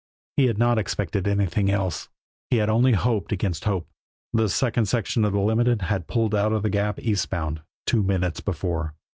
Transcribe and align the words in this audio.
He 0.37 0.47
had 0.47 0.57
not 0.57 0.79
expected 0.79 1.27
anything 1.27 1.69
else; 1.69 2.09
he 2.49 2.57
had 2.57 2.69
only 2.69 2.93
hoped 2.93 3.31
against 3.31 3.65
hope. 3.65 3.87
The 4.33 4.49
second 4.49 4.87
section 4.87 5.23
of 5.23 5.31
the 5.33 5.39
Limited 5.39 5.83
had 5.83 6.07
pulled 6.07 6.33
out 6.33 6.53
of 6.53 6.63
the 6.63 6.71
Gap, 6.71 6.97
eastbound, 6.97 7.61
two 7.85 8.01
minutes 8.01 8.39
before. 8.41 8.95